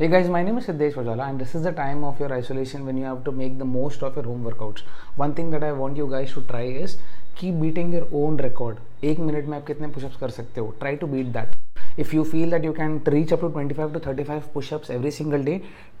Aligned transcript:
Hey 0.00 0.06
guys, 0.06 0.28
my 0.28 0.44
name 0.44 0.58
is 0.58 0.66
Siddesh 0.66 0.92
Vajala 0.94 1.28
and 1.28 1.40
this 1.40 1.56
is 1.56 1.64
the 1.64 1.72
time 1.72 2.04
of 2.04 2.20
your 2.20 2.32
isolation 2.32 2.86
when 2.86 2.96
you 2.96 3.04
have 3.04 3.24
to 3.24 3.32
make 3.32 3.58
the 3.58 3.64
most 3.64 4.04
of 4.04 4.14
your 4.14 4.24
home 4.26 4.44
workouts. 4.44 4.82
One 5.16 5.34
thing 5.34 5.50
that 5.50 5.64
I 5.64 5.72
want 5.72 5.96
you 5.96 6.06
guys 6.08 6.32
to 6.34 6.42
try 6.42 6.66
is 6.82 6.98
keep 7.34 7.60
beating 7.60 7.90
your 7.92 8.06
own 8.20 8.36
record. 8.44 8.76
एक 9.04 9.18
minute 9.20 9.46
में 9.46 9.56
आप 9.56 9.66
कितने 9.66 9.88
pushups 9.96 10.16
कर 10.20 10.30
सकते 10.36 10.60
हो 10.60 10.74
try 10.80 10.96
to 11.00 11.06
beat 11.14 11.32
that 11.38 11.56
if 12.04 12.14
you 12.18 12.24
feel 12.34 12.54
that 12.54 12.68
you 12.68 12.76
can 12.78 12.94
reach 13.16 13.34
up 13.38 13.42
to 13.46 13.50
25 13.58 13.90
to 13.96 14.04
35 14.06 14.46
push-ups 14.54 14.94
every 14.98 15.14
single 15.18 15.48
day 15.50 15.56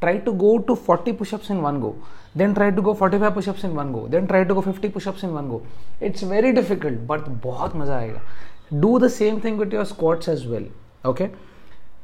try 0.06 0.14
to 0.28 0.36
go 0.44 0.52
to 0.70 0.78
40 0.92 1.16
push-ups 1.22 1.50
in 1.56 1.66
one 1.66 1.82
go 1.86 1.92
then 2.42 2.56
try 2.60 2.70
to 2.78 2.86
go 2.90 2.96
45 3.02 3.36
push-ups 3.40 3.68
in 3.70 3.76
one 3.82 3.92
go 3.98 4.06
then 4.14 4.32
try 4.32 4.44
to 4.52 4.60
go 4.60 4.66
50 4.68 4.94
push-ups 4.98 5.28
in 5.30 5.36
one 5.40 5.52
go 5.56 5.60
it's 6.10 6.28
very 6.36 6.56
difficult 6.62 7.04
but 7.12 7.28
बहुत 7.50 7.76
मज़ा 7.82 7.98
आएगा 7.98 8.80
do 8.86 8.96
the 9.06 9.14
same 9.20 9.46
thing 9.46 9.62
with 9.64 9.78
your 9.78 9.86
squats 9.94 10.34
as 10.36 10.50
well 10.54 10.72
okay 11.14 11.32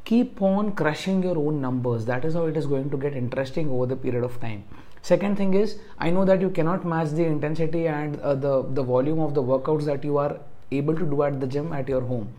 keep 0.04 0.40
on 0.42 0.72
crushing 0.72 1.22
your 1.22 1.36
own 1.38 1.60
numbers 1.60 2.04
that 2.06 2.24
is 2.24 2.34
how 2.34 2.44
it 2.46 2.56
is 2.56 2.66
going 2.66 2.88
to 2.90 2.96
get 2.96 3.14
interesting 3.14 3.70
over 3.70 3.86
the 3.86 3.96
period 3.96 4.24
of 4.24 4.38
time 4.40 4.62
second 5.02 5.36
thing 5.36 5.54
is 5.54 5.76
i 5.98 6.10
know 6.10 6.24
that 6.24 6.40
you 6.40 6.50
cannot 6.50 6.84
match 6.84 7.10
the 7.10 7.24
intensity 7.24 7.86
and 7.88 8.20
uh, 8.20 8.34
the 8.34 8.54
the 8.78 8.82
volume 8.82 9.20
of 9.20 9.34
the 9.34 9.44
workouts 9.52 9.84
that 9.84 10.04
you 10.04 10.18
are 10.18 10.36
able 10.72 10.96
to 11.02 11.06
do 11.14 11.22
at 11.22 11.40
the 11.40 11.46
gym 11.56 11.72
at 11.82 11.94
your 11.96 12.02
home 12.14 12.32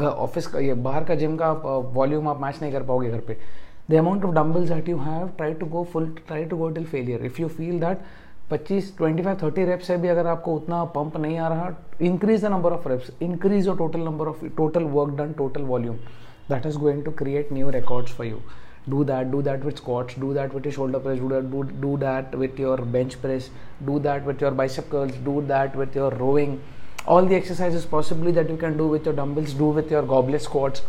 office 0.00 0.46
का 0.46 0.58
ये 0.58 0.74
बाहर 0.84 1.04
का 1.04 1.14
gym 1.14 1.36
का 1.36 1.50
volume 1.94 2.28
आप 2.28 2.40
match 2.42 2.60
नहीं 2.62 2.72
कर 2.72 2.82
पाओगे 2.82 3.10
घर 3.10 3.18
पे 3.26 3.36
the 3.90 3.94
amount 3.94 4.24
of 4.24 4.34
dumbbells 4.34 4.68
that 4.68 4.88
you 4.88 4.96
have 4.98 5.26
try 5.36 5.54
to 5.54 5.66
go 5.74 5.82
full 5.92 6.06
try 6.26 6.44
to 6.44 6.56
go 6.56 6.68
till 6.76 6.84
failure 6.92 7.24
if 7.26 7.40
you 7.40 7.48
feel 7.48 7.80
that 7.80 7.98
25 8.52 8.88
25 9.00 9.36
30 9.42 9.66
reps 9.66 9.86
से 9.86 9.96
भी 9.96 10.08
अगर 10.08 10.26
आपको 10.26 10.54
उतना 10.56 10.82
पंप 10.96 11.16
नहीं 11.16 11.38
आ 11.38 11.48
रहा 11.48 11.68
increase 12.06 12.44
the 12.44 12.48
number 12.52 12.72
of 12.72 12.88
reps 12.88 13.10
increase 13.22 13.66
your 13.66 13.76
total 13.78 14.00
number 14.04 14.28
of 14.28 14.44
total 14.56 14.84
work 14.96 15.14
done 15.18 15.32
total 15.38 15.62
volume 15.72 15.96
that 16.48 16.66
is 16.66 16.76
going 16.76 17.04
to 17.04 17.10
create 17.10 17.50
new 17.50 17.70
records 17.70 18.10
for 18.10 18.24
you. 18.24 18.42
Do 18.88 19.04
that 19.04 19.30
do 19.30 19.42
that 19.42 19.64
with 19.64 19.76
squats 19.78 20.14
do 20.14 20.34
that 20.34 20.52
with 20.52 20.64
your 20.64 20.72
shoulder 20.72 20.98
press 20.98 21.18
do 21.18 21.28
that 21.28 21.50
do, 21.50 21.62
do 21.62 21.96
that 21.98 22.34
with 22.34 22.58
your 22.58 22.78
bench 22.78 23.20
press 23.22 23.48
do 23.86 24.00
that 24.00 24.24
with 24.24 24.40
your 24.40 24.50
bicep 24.50 24.90
curls 24.90 25.12
do 25.24 25.44
that 25.46 25.76
with 25.76 25.94
your 25.94 26.10
rowing. 26.10 26.60
All 27.06 27.24
the 27.24 27.36
exercises 27.36 27.86
possibly 27.86 28.32
that 28.32 28.50
you 28.50 28.56
can 28.56 28.76
do 28.76 28.88
with 28.88 29.04
your 29.04 29.14
dumbbells 29.14 29.54
do 29.54 29.66
with 29.66 29.90
your 29.90 30.02
goblet 30.02 30.42
squats. 30.42 30.82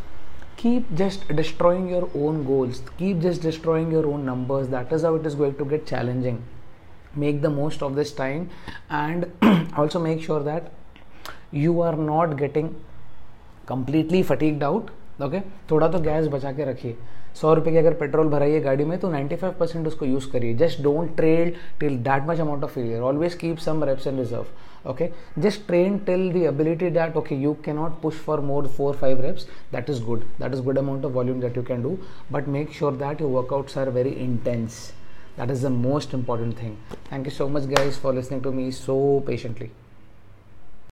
Keep 0.58 0.96
just 0.96 1.28
destroying 1.36 1.88
your 1.90 2.10
own 2.16 2.46
goals. 2.46 2.82
Keep 2.98 3.22
just 3.22 3.42
destroying 3.42 3.92
your 3.92 4.08
own 4.08 4.26
numbers. 4.26 4.70
That 4.70 4.92
is 4.92 5.02
how 5.02 5.16
it 5.16 5.26
is 5.26 5.36
going 5.36 5.56
to 5.56 5.66
get 5.66 5.86
challenging. 5.86 6.44
Make 7.16 7.42
the 7.42 7.50
most 7.50 7.84
of 7.84 7.96
this 7.96 8.12
time 8.12 8.50
and 8.90 9.32
also 9.78 10.00
make 10.00 10.22
sure 10.22 10.42
that 10.42 10.72
you 11.52 11.82
are 11.82 11.96
not 11.96 12.38
getting 12.38 12.76
completely 13.68 14.24
fatigued 14.24 14.64
out 14.64 14.90
okay 15.22 15.40
थोड़ा 15.72 15.88
तो 15.88 16.00
gas 16.00 16.28
बचा 16.28 16.52
के 16.52 16.66
रखिए। 16.66 16.96
सौ 17.42 17.54
रुपये 17.54 17.74
की 17.74 17.78
अगर 17.80 17.94
petrol 18.00 18.28
भराइए 18.30 18.60
गाड़ी 18.62 18.86
में 18.86 18.98
तो 19.00 19.12
95 19.12 19.54
परसेंट 19.60 19.88
उसको 19.88 20.06
यूज़ 20.06 20.30
करिए। 20.32 20.54
Just 20.58 20.82
don't 20.84 21.16
train 21.16 21.56
till 21.80 21.98
that 22.04 22.24
much 22.28 22.40
amount 22.40 22.64
of 22.64 22.72
failure 22.72 23.02
always 23.02 23.34
keep 23.36 23.58
some 23.58 23.84
reps 23.84 24.08
and 24.08 24.20
reserve 24.20 24.90
okay 24.90 25.10
just 25.40 25.68
train 25.68 25.98
till 26.06 26.32
the 26.34 26.44
ability 26.48 26.90
that 26.90 27.18
okay 27.18 27.36
you 27.44 27.56
can 27.66 27.76
not 27.76 28.02
push 28.02 28.20
for 28.26 28.40
more 28.50 28.68
four 28.78 28.96
five 28.96 29.22
reps 29.22 29.48
that 29.74 29.90
is 29.90 30.04
good 30.06 30.24
that 30.40 30.54
is 30.54 30.64
good 30.64 30.78
amount 30.78 31.06
of 31.06 31.14
volume 31.14 31.42
that 31.42 31.58
you 31.58 31.64
can 31.64 31.84
do 31.84 31.98
but 32.32 32.48
make 32.58 32.74
sure 32.74 32.96
that 32.96 33.22
your 33.22 33.32
workouts 33.32 33.78
are 33.78 33.90
very 33.90 34.10
intense 34.10 34.92
that 35.38 35.52
is 35.52 35.64
the 35.64 35.70
most 35.70 36.12
important 36.14 36.60
thing. 36.60 36.76
Thank 37.10 37.26
you 37.26 37.36
so 37.40 37.50
much, 37.50 37.68
guys, 37.68 37.98
for 37.98 38.14
listening 38.14 38.44
to 38.44 38.52
me 38.52 38.72
so 38.72 39.24
patiently. 39.32 39.72